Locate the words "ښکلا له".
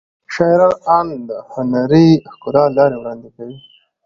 2.31-2.73